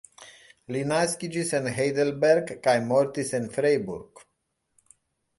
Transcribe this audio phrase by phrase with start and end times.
[0.75, 4.23] Li naskiĝis en Heidelberg kaj mortis en Freiburg.